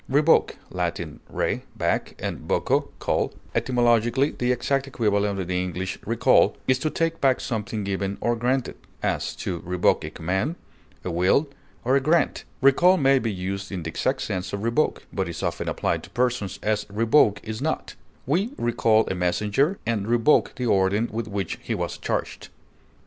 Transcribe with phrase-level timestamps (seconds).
[0.09, 0.91] Revoke (L.
[1.29, 6.89] re, back, and voco, call), etymologically the exact equivalent of the English recall, is to
[6.89, 10.55] take back something given or granted; as, to revoke a command,
[11.03, 11.49] a will,
[11.85, 15.43] or a grant; recall may be used in the exact sense of revoke, but is
[15.43, 17.93] often applied to persons, as revoke is not;
[18.25, 22.49] we recall a messenger and revoke the order with which he was charged.